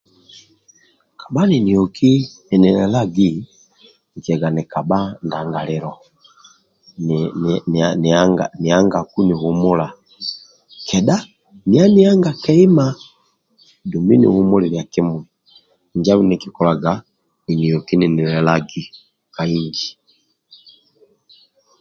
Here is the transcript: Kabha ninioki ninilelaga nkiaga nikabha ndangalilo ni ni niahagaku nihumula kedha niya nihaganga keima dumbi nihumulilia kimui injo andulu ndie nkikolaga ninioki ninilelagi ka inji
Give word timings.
Kabha 1.19 1.41
ninioki 1.49 2.11
ninilelaga 2.47 3.27
nkiaga 4.15 4.47
nikabha 4.53 4.99
ndangalilo 5.25 5.91
ni 7.05 7.17
ni 7.71 7.79
niahagaku 8.61 9.19
nihumula 9.23 9.87
kedha 10.87 11.17
niya 11.67 11.85
nihaganga 11.93 12.31
keima 12.43 12.85
dumbi 13.89 14.13
nihumulilia 14.17 14.83
kimui 14.93 15.23
injo 15.93 16.07
andulu 16.09 16.25
ndie 16.25 16.37
nkikolaga 16.39 16.91
ninioki 17.45 17.93
ninilelagi 17.97 18.83
ka 19.35 19.43
inji 19.57 19.89